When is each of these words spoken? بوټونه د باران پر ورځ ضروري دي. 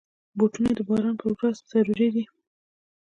بوټونه 0.37 0.69
د 0.77 0.79
باران 0.87 1.15
پر 1.19 1.29
ورځ 1.37 1.57
ضروري 1.71 2.09
دي. 2.15 2.25